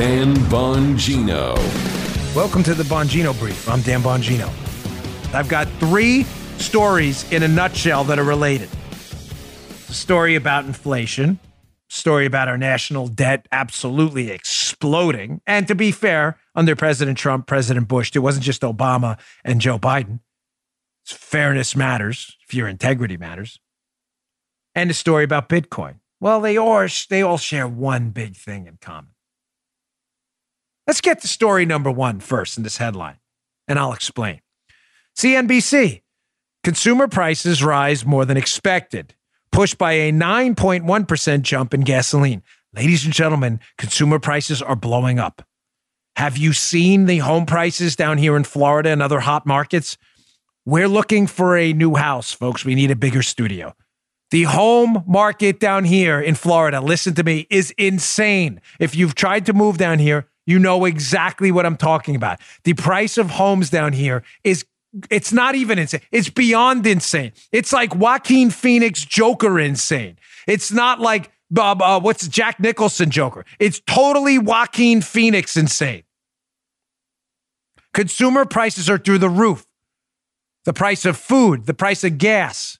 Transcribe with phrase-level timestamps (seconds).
[0.00, 1.54] Dan Bongino.
[2.34, 3.68] Welcome to the Bongino Brief.
[3.68, 4.48] I'm Dan Bongino.
[5.34, 6.22] I've got three
[6.56, 8.70] stories in a nutshell that are related.
[9.90, 11.38] A story about inflation,
[11.90, 15.42] story about our national debt absolutely exploding.
[15.46, 19.78] And to be fair, under President Trump, President Bush, it wasn't just Obama and Joe
[19.78, 20.20] Biden.
[21.04, 23.60] Fairness matters if your integrity matters.
[24.74, 25.96] And a story about Bitcoin.
[26.20, 29.10] Well, they all, they all share one big thing in common.
[30.90, 33.18] Let's get to story number one first in this headline,
[33.68, 34.40] and I'll explain.
[35.16, 36.02] CNBC
[36.64, 39.14] consumer prices rise more than expected,
[39.52, 42.42] pushed by a 9.1% jump in gasoline.
[42.74, 45.46] Ladies and gentlemen, consumer prices are blowing up.
[46.16, 49.96] Have you seen the home prices down here in Florida and other hot markets?
[50.64, 52.64] We're looking for a new house, folks.
[52.64, 53.76] We need a bigger studio.
[54.32, 58.60] The home market down here in Florida, listen to me, is insane.
[58.80, 62.40] If you've tried to move down here, you know exactly what I'm talking about.
[62.64, 64.64] The price of homes down here is
[65.10, 66.00] it's not even insane.
[66.10, 67.32] It's beyond insane.
[67.52, 70.18] It's like Joaquin Phoenix Joker insane.
[70.46, 73.44] It's not like uh, uh, what's Jack Nicholson Joker.
[73.58, 76.02] It's totally Joaquin Phoenix insane.
[77.92, 79.66] Consumer prices are through the roof.
[80.64, 82.78] The price of food, the price of gas,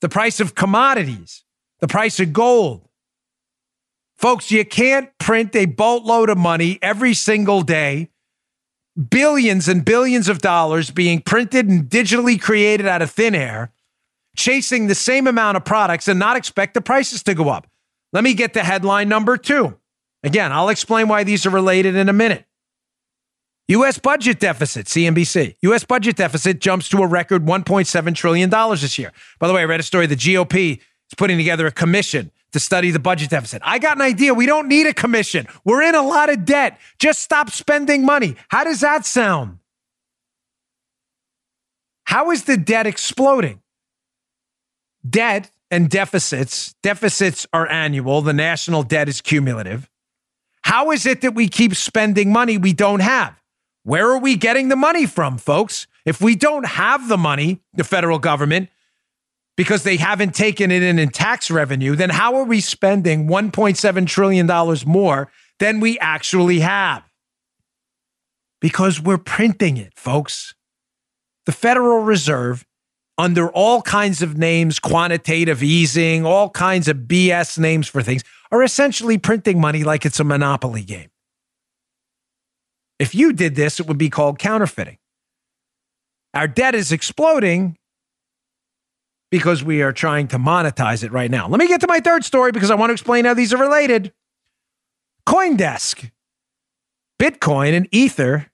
[0.00, 1.44] the price of commodities,
[1.80, 2.85] the price of gold.
[4.16, 8.08] Folks, you can't print a boatload of money every single day,
[9.10, 13.72] billions and billions of dollars being printed and digitally created out of thin air,
[14.34, 17.66] chasing the same amount of products and not expect the prices to go up.
[18.12, 19.78] Let me get to headline number two.
[20.22, 22.46] Again, I'll explain why these are related in a minute.
[23.68, 23.98] U.S.
[23.98, 25.56] budget deficit, CNBC.
[25.62, 25.84] U.S.
[25.84, 29.12] budget deficit jumps to a record $1.7 trillion this year.
[29.40, 30.06] By the way, I read a story.
[30.06, 33.62] The GOP is putting together a commission to study the budget deficit.
[33.64, 34.32] I got an idea.
[34.34, 35.46] We don't need a commission.
[35.64, 36.78] We're in a lot of debt.
[36.98, 38.36] Just stop spending money.
[38.48, 39.58] How does that sound?
[42.04, 43.60] How is the debt exploding?
[45.08, 49.90] Debt and deficits, deficits are annual, the national debt is cumulative.
[50.62, 53.40] How is it that we keep spending money we don't have?
[53.82, 55.86] Where are we getting the money from, folks?
[56.04, 58.68] If we don't have the money, the federal government,
[59.56, 64.06] because they haven't taken it in in tax revenue, then how are we spending $1.7
[64.06, 64.46] trillion
[64.86, 67.02] more than we actually have?
[68.60, 70.54] Because we're printing it, folks.
[71.46, 72.66] The Federal Reserve,
[73.16, 78.62] under all kinds of names, quantitative easing, all kinds of BS names for things, are
[78.62, 81.08] essentially printing money like it's a monopoly game.
[82.98, 84.98] If you did this, it would be called counterfeiting.
[86.34, 87.76] Our debt is exploding
[89.30, 91.48] because we are trying to monetize it right now.
[91.48, 93.58] Let me get to my third story because I want to explain how these are
[93.58, 94.12] related.
[95.26, 96.10] Coindesk,
[97.20, 98.46] Bitcoin, and Ether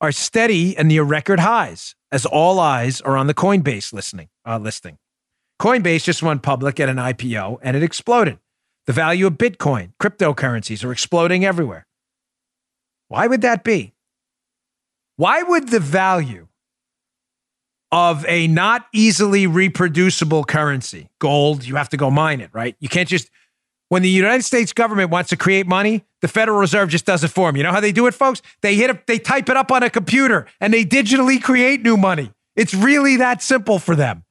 [0.00, 4.58] are steady and near record highs as all eyes are on the Coinbase listening, uh,
[4.58, 4.98] listing.
[5.60, 8.38] Coinbase just went public at an IPO and it exploded.
[8.86, 11.86] The value of Bitcoin, cryptocurrencies are exploding everywhere.
[13.08, 13.94] Why would that be?
[15.16, 16.47] Why would the value
[17.90, 22.76] of a not easily reproducible currency, gold, you have to go mine it, right?
[22.80, 23.30] You can't just,
[23.88, 27.28] when the United States government wants to create money, the Federal Reserve just does it
[27.28, 27.56] for them.
[27.56, 28.42] You know how they do it, folks?
[28.60, 31.96] They hit it, they type it up on a computer and they digitally create new
[31.96, 32.32] money.
[32.56, 34.24] It's really that simple for them.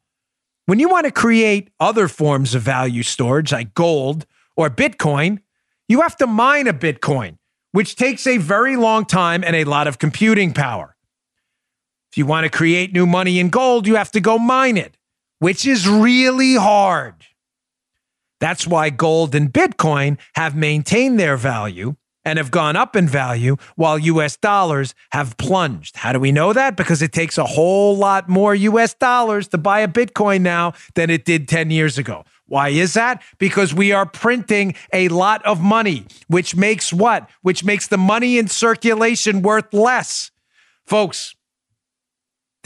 [0.66, 4.25] When you want to create other forms of value storage like gold
[4.56, 5.39] or Bitcoin,
[5.88, 7.38] you have to mine a Bitcoin
[7.78, 10.97] which takes a very long time and a lot of computing power.
[12.12, 14.97] If you want to create new money in gold, you have to go mine it,
[15.40, 17.16] which is really hard.
[18.40, 21.95] That's why gold and Bitcoin have maintained their value
[22.28, 25.95] and have gone up in value while US dollars have plunged.
[25.95, 26.75] How do we know that?
[26.75, 31.09] Because it takes a whole lot more US dollars to buy a Bitcoin now than
[31.09, 32.25] it did 10 years ago.
[32.45, 33.24] Why is that?
[33.38, 37.29] Because we are printing a lot of money, which makes what?
[37.44, 40.30] Which makes the money in circulation worth less.
[40.86, 41.33] Folks,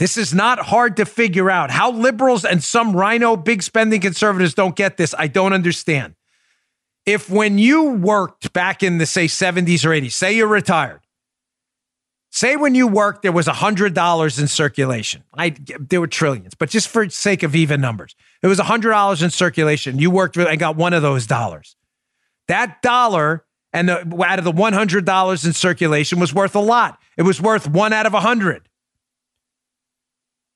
[0.02, 1.70] this is not hard to figure out.
[1.70, 6.16] How liberals and some RINO big spending conservatives don't get this, I don't understand.
[7.06, 11.02] If when you worked back in the, say, 70s or 80s, say you're retired,
[12.34, 15.22] Say when you worked, there was $100 in circulation.
[15.34, 19.30] I, there were trillions, but just for sake of even numbers, it was $100 in
[19.30, 19.98] circulation.
[19.98, 21.76] You worked and got one of those dollars.
[22.48, 26.98] That dollar and the, out of the $100 in circulation was worth a lot.
[27.16, 28.66] It was worth one out of a 100.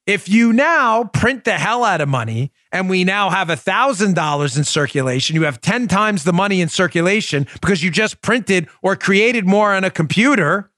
[0.06, 4.64] If you now print the hell out of money and we now have $1,000 in
[4.64, 9.46] circulation, you have 10 times the money in circulation because you just printed or created
[9.46, 10.70] more on a computer.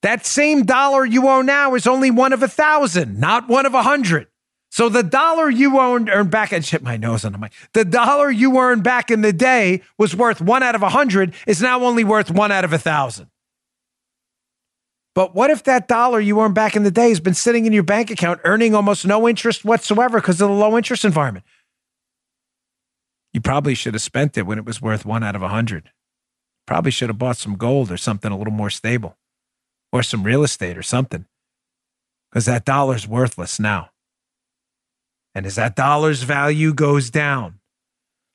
[0.00, 3.74] That same dollar you owe now is only one of a thousand, not one of
[3.74, 4.28] a hundred.
[4.70, 7.52] So the dollar you earned, earned back, I just hit my nose on the mic.
[7.74, 11.34] The dollar you earned back in the day was worth one out of a hundred,
[11.46, 13.28] is now only worth one out of a thousand.
[15.14, 17.72] But what if that dollar you earned back in the day has been sitting in
[17.72, 21.46] your bank account earning almost no interest whatsoever because of the low interest environment?
[23.32, 25.90] You probably should have spent it when it was worth one out of a hundred.
[26.66, 29.16] Probably should have bought some gold or something a little more stable
[29.92, 31.26] or some real estate or something
[32.30, 33.90] because that dollar's worthless now.
[35.34, 37.60] And as that dollar's value goes down,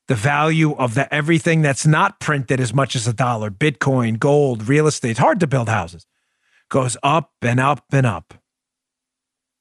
[0.08, 4.68] the value of the everything that's not printed as much as a dollar, Bitcoin, gold,
[4.68, 6.06] real estate, it's hard to build houses
[6.70, 8.34] goes up and up and up.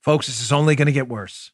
[0.02, 1.52] Folks, this is only going to get worse.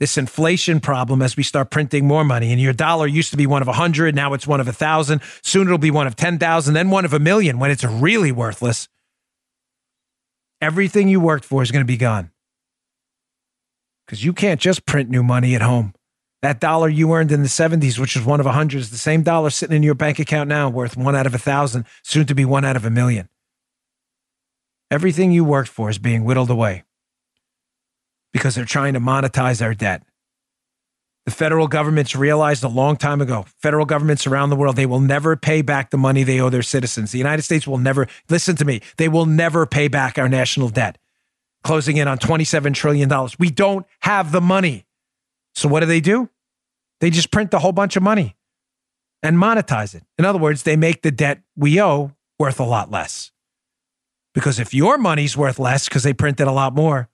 [0.00, 3.46] This inflation problem as we start printing more money, and your dollar used to be
[3.46, 5.20] one of a hundred, now it's one of a thousand.
[5.42, 8.88] Soon it'll be one of 10,000, then one of a million when it's really worthless.
[10.60, 12.30] Everything you worked for is going to be gone.
[14.06, 15.94] Because you can't just print new money at home.
[16.42, 18.98] That dollar you earned in the 70s, which was one of a hundred, is the
[18.98, 22.26] same dollar sitting in your bank account now, worth one out of a thousand, soon
[22.26, 23.28] to be one out of a million.
[24.90, 26.84] Everything you worked for is being whittled away
[28.32, 30.02] because they're trying to monetize our debt.
[31.24, 35.00] The federal government's realized a long time ago, federal governments around the world, they will
[35.00, 37.12] never pay back the money they owe their citizens.
[37.12, 40.68] The United States will never, listen to me, they will never pay back our national
[40.68, 40.98] debt,
[41.62, 43.10] closing in on $27 trillion.
[43.38, 44.84] We don't have the money.
[45.54, 46.28] So what do they do?
[47.00, 48.36] They just print a whole bunch of money
[49.22, 50.02] and monetize it.
[50.18, 53.30] In other words, they make the debt we owe worth a lot less.
[54.34, 57.08] Because if your money's worth less because they printed a lot more,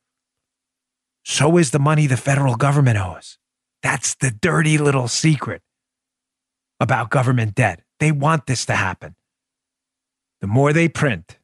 [1.24, 3.38] so is the money the federal government owes.
[3.82, 5.62] That's the dirty little secret
[6.80, 7.82] about government debt.
[7.98, 9.14] They want this to happen.
[10.40, 11.38] The more they print,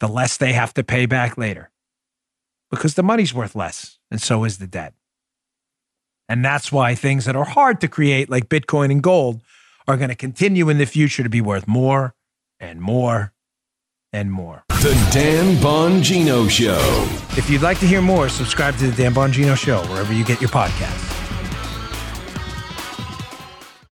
[0.00, 1.70] the less they have to pay back later
[2.70, 4.94] because the money's worth less, and so is the debt.
[6.28, 9.42] And that's why things that are hard to create, like Bitcoin and gold,
[9.86, 12.14] are going to continue in the future to be worth more
[12.58, 13.32] and more
[14.12, 14.63] and more.
[14.84, 16.76] The Dan Bongino Show.
[17.38, 20.42] If you'd like to hear more, subscribe to the Dan Bongino Show wherever you get
[20.42, 21.13] your podcasts.